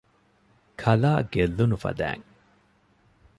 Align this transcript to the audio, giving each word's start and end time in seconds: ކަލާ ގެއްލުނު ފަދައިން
ކަލާ 0.81 1.13
ގެއްލުނު 1.33 1.75
ފަދައިން 1.83 2.25